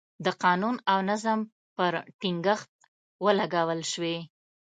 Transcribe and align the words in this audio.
د 0.25 0.27
قانون 0.43 0.75
او 0.91 0.97
نظم 1.11 1.39
پر 1.75 1.93
ټینګښت 2.19 2.71
ولګول 3.25 3.81
شوې. 3.91 4.17